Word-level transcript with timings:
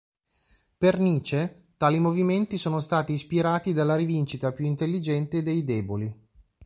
Per 0.79 0.97
Nietzsche, 0.97 1.67
tali 1.77 1.99
movimenti 1.99 2.57
sono 2.57 2.79
stati 2.79 3.13
ispirati 3.13 3.71
dalla 3.71 3.95
"rivincita 3.95 4.51
più 4.51 4.65
intelligente" 4.65 5.43
dei 5.43 5.63
deboli. 5.63 6.11